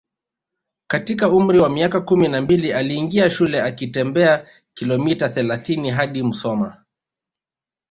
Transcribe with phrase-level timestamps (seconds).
[0.87, 6.83] katika umri wa miaka kumi na mbili aliingia shule akitembea kilomita thelathini hadi Musoma